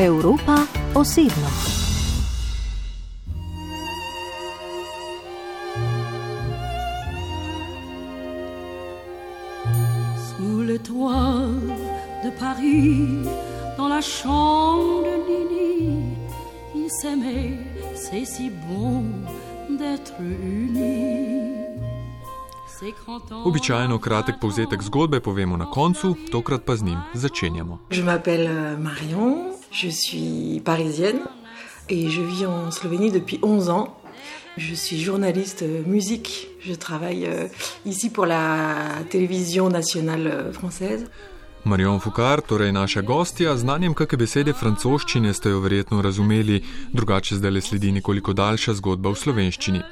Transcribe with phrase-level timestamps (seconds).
[0.00, 0.56] Evropa
[0.94, 1.48] osebno.
[10.28, 11.48] Sous le toit
[12.24, 13.28] de Paris,
[13.76, 16.16] dans la chambre de Nini,
[16.74, 17.58] ils s'aimaient,
[17.94, 19.04] c'est si bon
[19.68, 21.60] d'être unis.
[23.44, 27.78] Običajno kratek povzetek zgodbe povemo na koncu, tokrat pa z njim začenjamo.
[27.90, 31.20] Je m'appelle Marion, je suis parisienne
[31.88, 33.96] et je vis en Slovénie depuis 11 ans.
[34.56, 36.48] Je suis journaliste euh, musique.
[36.60, 37.46] Je travaille euh,
[37.86, 41.06] ici pour la télévision nationale française.
[41.64, 46.62] Marion Fukar, torej naša gostja, znanjem kakšne besede francoščine ste jo verjetno razumeli,
[46.96, 49.82] drugače zdaj le sledi nekoliko daljša zgodba v slovenščini.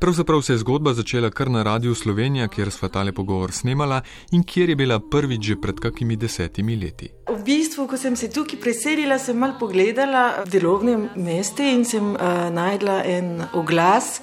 [0.00, 4.00] Pravzaprav se je zgodba začela kar na Radiu Slovenija, kjer sva tale pogovor snemala
[4.32, 7.08] in kjer je bila prvič že pred kakimi desetimi leti.
[7.26, 12.14] V bistvu, ko sem se tukaj preselila, sem mal pogledala v delovnem mestu in sem
[12.14, 14.20] uh, najdla en oglas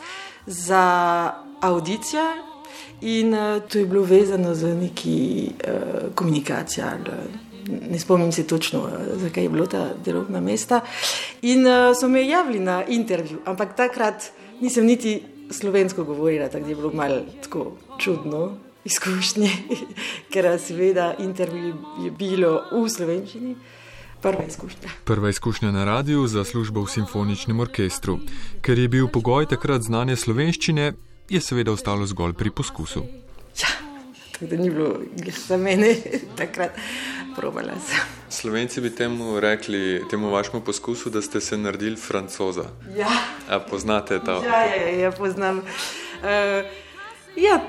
[0.48, 2.23] za audicijo.
[3.02, 6.86] In uh, to je bilo vezano z neki uh, komunikacijo.
[7.67, 10.82] Ne spomnim se točno, zakaj je bilo ta delovna mesta.
[11.42, 16.70] In uh, so me javili na intervju, ampak takrat nisem niti slovensko govorila, tako da
[16.70, 19.52] je bilo malo tako čudno izkušnje,
[20.32, 23.56] ker seveda intervju je bilo v slovenščini.
[24.22, 24.90] Prva izkušnja.
[25.04, 28.20] Prva izkušnja na radiju za službo v simfoničnem orkestru.
[28.62, 30.94] Ker je bil pogoj takrat znanje slovenščine,
[31.30, 33.04] je seveda ostalo zgolj pri poskusu.
[33.62, 33.70] Ja,
[34.32, 34.96] tako da ni bilo
[35.48, 35.96] za mene
[36.40, 36.72] takrat
[37.36, 38.00] probala sem.
[38.30, 42.66] Slovenci bi temu rekli, temu vašemu poskusu, da ste se naredili francoza.
[42.97, 43.08] Ja.
[43.50, 44.44] A poznate to?
[44.44, 45.58] Ja, ja, ja poznam.
[45.58, 45.64] Uh,
[47.36, 47.59] ja,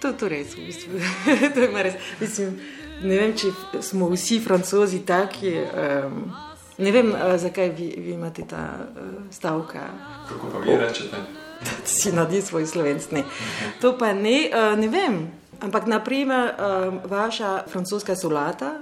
[0.00, 1.00] to, to res, v bistvu.
[1.54, 1.94] to je res.
[2.20, 2.58] Mislim,
[3.02, 3.52] ne vem, če
[3.82, 5.56] smo vsi francozi taki.
[5.58, 6.30] Um,
[6.78, 9.88] ne vem, uh, zakaj vi, vi imate ta uh, stavka.
[10.28, 11.16] Kako pa vi rečete?
[11.56, 13.14] Da si naredi svoj slovenski.
[13.14, 13.80] Uh -huh.
[13.80, 15.32] To pa ne, uh, ne vem.
[15.60, 18.74] Ampak, naprimer, um, vaša francoska solata,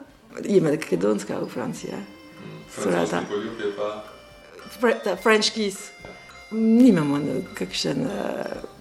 [0.42, 1.92] je makedonska v Franciji.
[2.82, 3.22] Solata.
[5.22, 5.90] French kiss.
[6.50, 7.18] Nimamo
[7.54, 8.10] kakšne uh,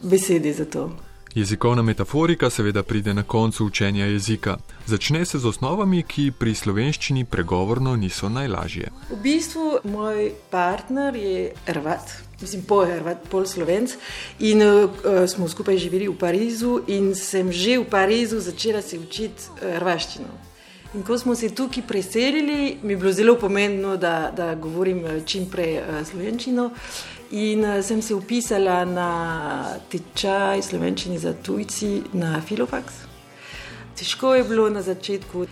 [0.01, 0.91] besede za to.
[1.35, 4.57] Jezikovna metaforika seveda pride na koncu učenja jezika.
[4.85, 8.91] Začne se z osnovami, ki pri slovenščini pregovorno niso najlažje.
[9.09, 13.97] V bistvu moj partner je Hrvat, mislim, pol Hrvat, pol Slovenc.
[14.39, 14.89] In uh,
[15.27, 20.52] smo skupaj živeli v Parizu, in sem že v Parizu začela se učiti uh, hrvaščino.
[20.93, 25.49] In ko smo se tukaj preselili, mi je bilo zelo pomembno, da, da govorim čim
[25.49, 26.69] prej slovenčino.
[27.31, 32.83] In sem se upisala na tečaj slovenčine za tujci na Filofax.
[33.97, 35.45] Težko je bilo na začetku.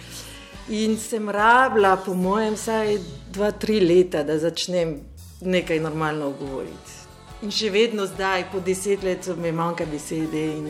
[0.69, 2.97] In sem rabila, po mojem, vsaj
[3.34, 5.00] dva, tri leta, da začnem
[5.41, 7.00] nekaj normalno govoriti.
[7.41, 10.69] In še vedno zdaj, po deset let, mi manjka besede in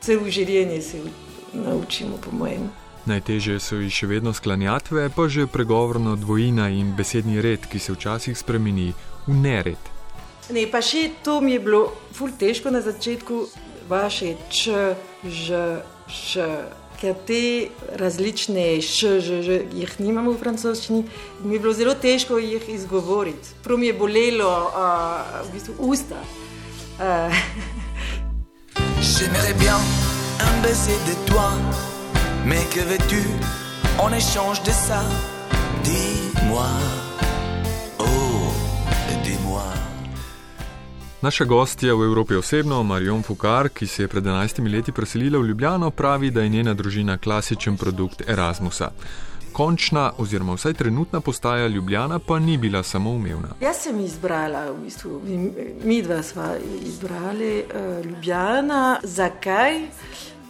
[0.00, 1.02] celo življenje se
[1.52, 2.70] naučimo, po mojem.
[3.02, 7.96] Najtežje so jih še vedno sklanjatve, pa že pregovorno dvojina in besedni red, ki se
[7.96, 8.92] včasih spremeni
[9.26, 9.90] v nered.
[10.54, 11.82] Ne, pa še to mi je bilo
[12.14, 13.48] ful težko na začetku,
[13.90, 14.94] vaše č,
[15.26, 16.46] ž, š.
[17.02, 17.66] Ker te
[17.98, 21.02] različne š, ž, ž, jih nimamo v francoščini,
[21.42, 23.58] mi je bilo zelo težko jih izgovoriti.
[23.66, 26.22] Prav mi je bolelo uh, v bistvu usta.
[27.02, 27.34] Uh.
[29.02, 29.74] J'aimerais bien
[30.46, 31.91] un baiser de toi.
[32.44, 33.22] Mais que veux-tu
[33.98, 35.00] en échange de ça
[35.84, 36.66] Dis-moi,
[37.98, 38.50] oh,
[39.22, 39.62] dis-moi.
[41.22, 45.46] Naša gostja v Evropi osebno, Marion Fukar, ki se je pred 11 leti preselila v
[45.46, 48.90] Ljubljano, pravi, da je njena družina klasičen produkt Erasmusa.
[49.52, 53.54] Končna, oziroma vsaj trenutna postaja Ljubljana, pa ni bila samoumevna.
[53.60, 55.20] Jaz sem izbrala, v bistvu,
[55.84, 56.42] mi dva smo
[56.86, 58.98] izbrali uh, Ljubljana.
[59.02, 59.80] Zakaj?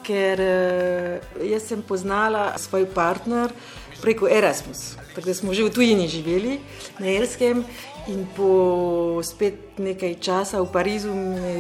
[0.03, 3.53] Ker uh, jaz sem poznala svoj partner
[4.03, 4.97] preko Erasmus.
[5.15, 6.59] Tako da smo že v tujini živeli
[6.99, 7.65] na Irskem
[8.09, 11.15] in po spet nekaj časa v Parizu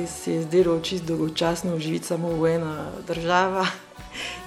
[0.08, 3.66] se je zdelo čisto dolgočasno živeti samo v ena država.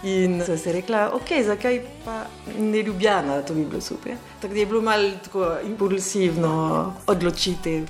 [0.03, 2.25] In sem se rekla, ok, zakaj pa
[2.59, 4.13] ne ljubljena, to bi bilo super.
[4.41, 7.87] Tako da je bilo malo tako impulsivno odločitev.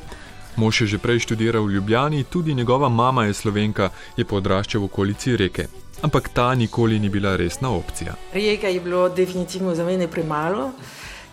[0.56, 4.82] Mož je že prej študiral v Ljubljani, tudi njegova mama je slovenka, je pa odraščal
[4.82, 5.68] v okolici reke
[6.02, 8.16] ampak ta nikoli ni bila resna opcija.
[8.34, 10.72] Rijeka je bilo definitivno za mene premalo.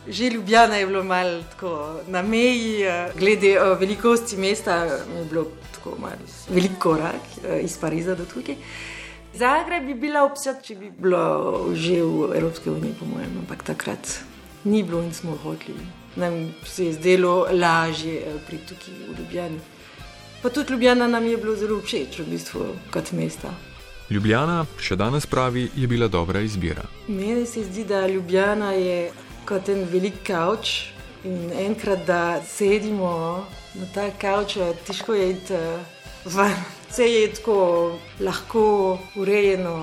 [0.09, 5.47] Že Ljubljana je bilo malo tako na meji, eh, glede uh, velikosti mesta, je bilo
[5.73, 6.17] tako malo
[6.49, 8.57] velik korak uh, iz Pariza do tukaj.
[9.35, 14.19] Zagreb bi bila opcija, če bi bilo že v Evropski uniji, po mojem, ampak takrat
[14.65, 19.61] ni bilo in smo hoteli nam se je zdelo lažje eh, pri tukaj v Ljubljani.
[20.43, 23.55] Pa tudi Ljubljana nam je bilo zelo všeč, v bistvu, kot mesta.
[24.13, 26.85] Ljubljana, še danes pravi, je bila dobra izbira.
[27.09, 29.13] Meni se zdi, da Ljubljana je
[29.49, 30.93] kot en velik kavč
[31.25, 35.65] in enkrat, da sedimo na ta kavč, težko je iti
[36.37, 36.57] ven.
[36.93, 39.77] Vse je tako lahko urejeno,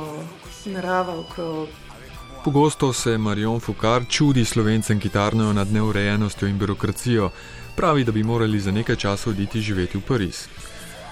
[0.65, 1.67] narava okrog.
[2.43, 7.31] Pogosto se Marion Foucault čudi slovencem, ki tarnajo nad neurejenostjo in birokracijo,
[7.75, 10.45] pravi, da bi morali za nekaj časa oditi živeti v Pariz.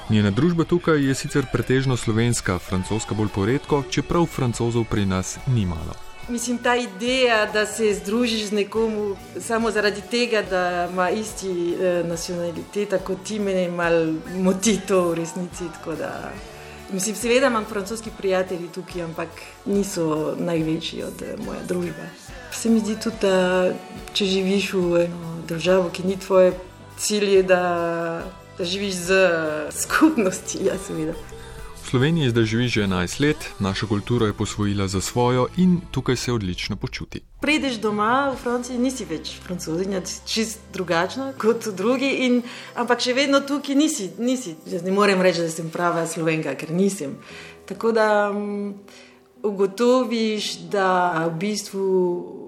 [0.10, 5.66] Njena družba tukaj je sicer pretežno slovenska, francoska bolj poredko, čeprav francozov pri nas ni
[5.66, 5.96] malo.
[6.30, 12.04] Mislim, ta ideja, da se združiš z nekom samo zaradi tega, da ima isti eh,
[12.08, 15.64] nacionaliteta kot ti, me malo moti to v resnici.
[16.94, 19.30] Mislim, seveda imam francoski prijatelji tukaj, ampak
[19.66, 22.10] niso največji od eh, moje družbe.
[22.52, 23.72] Se mi zdi tudi, da
[24.14, 26.54] če živiš v eno državo, ki ni tvoje
[26.98, 28.24] cilje, da,
[28.58, 29.12] da živiš z
[29.72, 31.14] skupnosti, ja, seveda.
[31.84, 36.16] V Sloveniji zdaj živi že 11 let, naša kultura je posvojila za svojo in tukaj
[36.16, 37.22] se odlično počuti.
[37.42, 42.42] Prideš doma v Franciji, nisi več francozinja, čist drugačna kot drugi, in,
[42.76, 44.58] ampak še vedno tukaj nisi, nisi.
[44.68, 47.16] Jaz ne morem reči, da sem prava slovenka, ker nisem.
[47.72, 48.74] Tako da um,
[49.44, 50.90] ugotoviš, da
[51.30, 51.88] v bistvu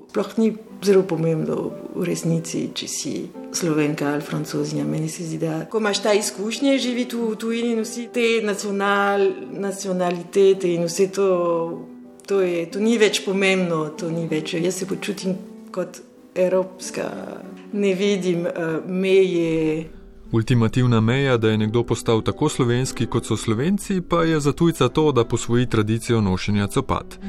[0.09, 0.51] sploh ni
[0.83, 3.13] zelo pomembno v resnici, če si
[3.55, 4.85] slovenka ali francozinja.
[4.87, 9.27] Meni se zdi, da ko imaš ta izkušnje živeti v tujini in vsi te nacional,
[9.51, 11.29] nacionalitete in vse to,
[12.27, 14.53] to, je, to ni več pomembno, to ni več.
[14.53, 15.35] Jaz se počutim
[15.71, 16.01] kot
[16.35, 17.09] evropska,
[17.73, 19.98] ne vidim uh, meje.
[20.31, 24.89] Ultimativna meja, da je nekdo postal tako slovenski kot so slovenci, pa je za tujca
[24.89, 27.19] to, da posvoji tradicijo nošenja copat.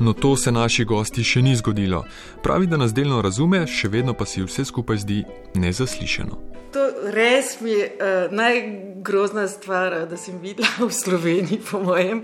[0.00, 2.04] No, to se naši gosti še ni zgodilo.
[2.42, 5.22] Pravi, da nas delno razume, še vedno pa si vse skupaj zdi
[5.54, 6.38] nezaslišeno.
[6.76, 12.22] To res mi je uh, najgrozna stvar, da sem videla v Sloveniji, po mojem.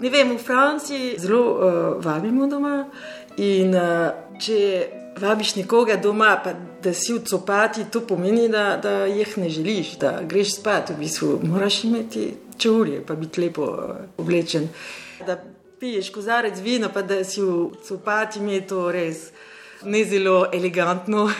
[0.00, 1.70] Ne vem, v Franciji zelo uh,
[2.02, 2.82] vabimo doma
[3.38, 4.10] in uh,
[4.42, 9.48] če vabiš nekoga doma, pa da si v copati, to pomeni, da, da jih ne
[9.48, 10.90] želiš, da greš spat.
[10.90, 14.68] V bistvu moraš imeti čevlje, pa biti lepo uh, oblečen.
[15.26, 15.38] Da
[15.80, 19.30] piješ kozarec vina, pa da si v copati, mi je to res
[19.84, 21.30] ne zelo elegantno.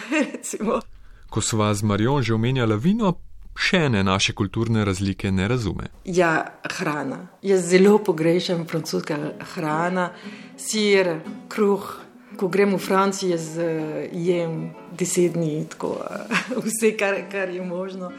[1.31, 3.15] Ko sva z Marijo že omenjala vino.
[3.59, 5.89] Še ene naše kulturne razlike ne razume.
[6.05, 6.45] Ja,
[6.79, 7.25] hrana.
[7.43, 9.17] Jaz zelo pogrešam francoska
[9.55, 10.13] hrana,
[10.55, 11.17] sir,
[11.51, 11.89] kruh,
[12.39, 17.63] ko grem v Francijo, jaz uh, jem deset dni, tako uh, vse, kar, kar je
[17.63, 18.13] možno.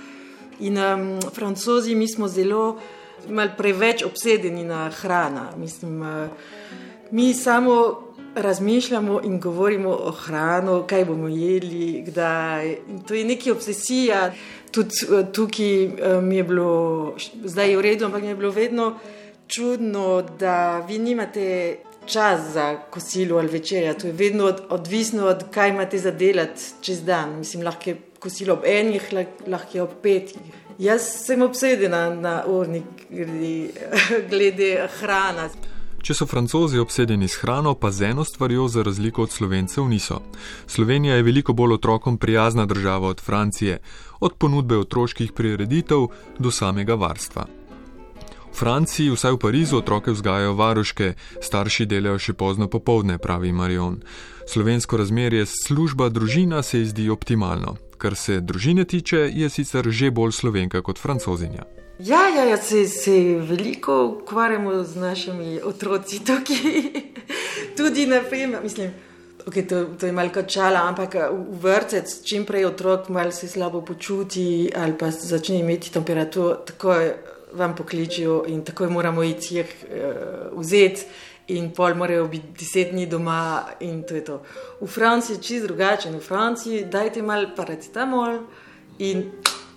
[0.59, 2.79] In um, francozi, mi smo zelo,
[3.29, 5.47] malo preveč obsedeni na hrano.
[5.57, 6.27] Mislim, uh,
[7.11, 8.03] mi samo
[8.35, 12.77] razmišljamo in govorimo o hrani, kaj bomo jedli, kdaj.
[12.87, 14.33] In to je neki obsesija.
[14.71, 18.99] Tudi uh, tukaj um, je bilo, zdaj je v redu, ampak je bilo vedno
[19.47, 21.77] čudno, da vi nimate
[22.09, 23.93] čas za kosilo ali večerja.
[23.93, 27.37] To je vedno od, odvisno od tega, kaj imate za delati čez dan.
[27.37, 29.09] Mislim, lahko je kosilo ob enih,
[29.47, 30.37] lahko je ob petih.
[30.79, 33.07] Jaz sem obsedena na urnik
[34.29, 35.49] glede hrane.
[35.99, 40.21] Če so francozi obsedeni s hrano, pa z eno stvarjo, za razliko od slovencev, niso.
[40.67, 43.81] Slovenija je veliko bolj otrokom prijazna država od Francije,
[44.19, 46.07] od ponudbe otroških prireditev
[46.39, 47.58] do samega varstva.
[48.59, 54.01] Franciji, vsaj v Parizu, otroke vzgajajo varuške, starši delajo še pozno popovdne, pravi Marion.
[54.51, 57.77] Slovensko razmerje služba družina se ji zdi optimalno.
[57.97, 61.63] Kar se družine tiče, je sicer že bolj slovenka kot francozinja.
[62.03, 63.15] Ja, ja, ja se, se
[63.47, 66.83] veliko ukvarjamo z našimi otroci tukaj.
[67.79, 68.91] Tudi na primer, mislim.
[69.47, 73.81] Okay, to, to je malo čala, ampak v vrtec, čim prej otrok malo se slabo
[73.81, 79.75] počuti ali pa začne imeti temperaturo, tako je vam pokličijo in takoj moramo iti jih
[79.83, 81.05] uh, vzeti.
[81.49, 84.41] In pol morajo biti deset dni doma, in to je to.
[84.81, 86.11] V Franciji je čisto drugače.
[86.11, 88.37] V Franciji dajte malo paracetamol
[88.99, 89.23] in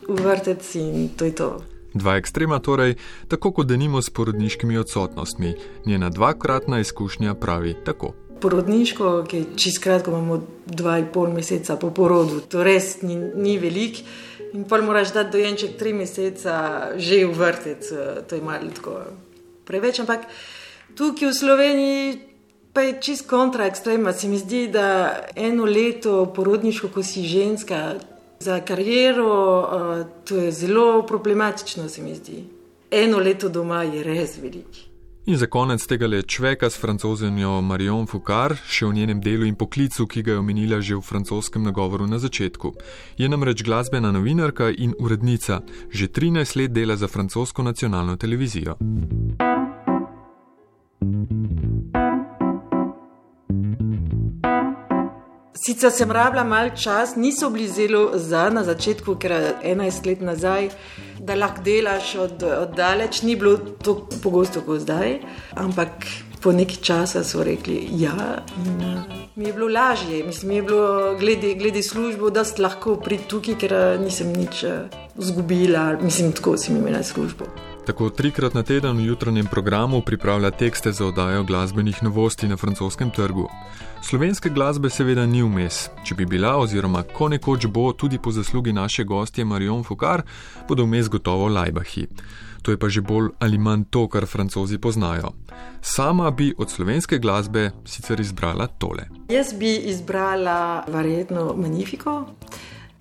[0.09, 1.63] uvrtec, in to je to.
[1.95, 2.95] Dva ekstrema, torej,
[3.29, 5.55] tako kot denimo s porodniškimi odsotnostmi.
[5.87, 8.13] Njena dvakratna izkušnja pravi tako.
[8.41, 13.17] Porodniško, ki je čisto kratko, imamo dva in pol meseca po porodu, to res ni,
[13.17, 14.05] ni veliko.
[14.53, 16.53] In pa moraš dati dojenček tri mesece,
[16.97, 19.01] že v vrtec, eh, to je malo tako
[19.65, 20.01] preveč.
[20.01, 20.29] Ampak
[20.95, 22.19] tukaj v Sloveniji
[22.73, 24.13] pa je čist kontra ekstrema.
[24.13, 28.01] Se mi zdi, da eno leto porodniško, ko si ženska,
[28.43, 32.45] za kariero, to je zelo problematično, se mi zdi.
[32.91, 34.92] Eno leto doma je res veliko.
[35.27, 39.55] In za konec tega le čveka s francozenjo Marion Foucault, še o njenem delu in
[39.55, 42.75] poklicu, ki ga je omenila že v francoskem nagovoru na začetku.
[43.23, 45.63] Je namreč glasbena novinarka in urednica,
[45.95, 48.75] že 13 let dela za francosko nacionalno televizijo.
[55.63, 60.69] Sicer sem rabila malo čas, niso bili zelo za na začetku, ker 11 let nazaj,
[61.21, 65.21] da lahko delaš od, od daleč, ni bilo tako pogosto kot zdaj.
[65.55, 66.07] Ampak
[66.43, 68.43] po neki času so rekli, da ja,
[69.37, 73.29] mi je bilo lažje, mislim, mi je bilo glede, glede službo, da sem lahko prid
[73.31, 74.65] tukaj, ker nisem nič
[75.19, 77.47] izgubila, mislim, tako sem imela službo.
[77.87, 83.11] Tako trikrat na teden v jutranjem programu pripravlja tekste za oddajo glasbenih novosti na francoskem
[83.11, 83.49] trgu.
[84.03, 85.89] Slovenske glasbe seveda ni vmes.
[86.07, 90.23] Če bi bila, oziroma ko nekoč bo, tudi po zaslugi naše gostje Marion Foucault,
[90.69, 92.07] bodo vmes gotovo Lajbahi.
[92.63, 95.35] To je pa že bolj ali manj to, kar francozi poznajo.
[95.83, 99.11] Sama bi od slovenske glasbe sicer izbrala tole.
[99.29, 102.31] Jaz bi izbrala verjetno Magnifico,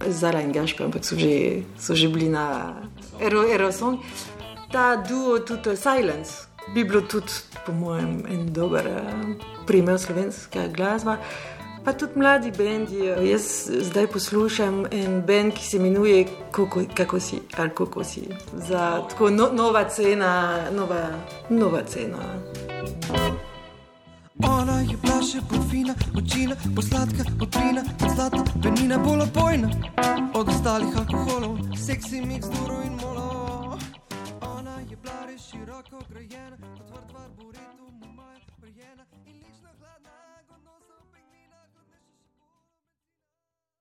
[0.08, 2.74] Zara in Gaška, ampak so že, so že bili na
[3.22, 4.02] Erosong.
[4.02, 4.41] Ero
[4.72, 7.32] ta duo, tudi Silence, bi bilo tudi,
[7.66, 9.36] po mojem, en dober uh,
[9.68, 11.18] primer slovenske glasbe.
[11.86, 13.06] Pa tudi mladi bendi.
[13.30, 18.22] Jaz zdaj poslušam en bend, ki se imenuje Kako si, ali kako si.
[18.54, 21.10] Za tako no, nova cena, nova,
[21.50, 22.18] nova cena.
[24.44, 27.84] Ona je bila še bolj fina, očina, posladka, otrina,
[28.16, 29.70] zlata, penina, bolj opojna
[30.34, 33.21] od ostalih alkoholov, seksi, mix, duro in molo
[35.92, 37.81] ko grajiena, atver dvar burrito.